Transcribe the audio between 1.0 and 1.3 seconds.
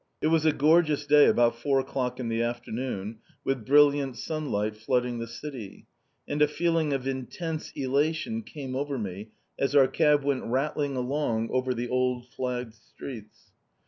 day,